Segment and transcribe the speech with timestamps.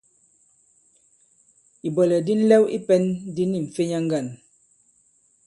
[1.87, 3.03] Ìbwɛ̀lɛ̀k di nlɛw i pɛ̄n
[3.35, 4.27] di ni m̀fenya ŋgǎn.